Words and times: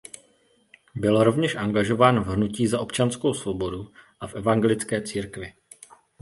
Byl 0.95 1.23
rovněž 1.23 1.55
angažován 1.55 2.19
v 2.19 2.27
Hnutí 2.27 2.67
za 2.67 2.79
občanskou 2.79 3.33
svobodu 3.33 3.91
a 4.19 4.27
v 4.27 4.35
evangelické 4.35 5.01
církvi. 5.01 5.53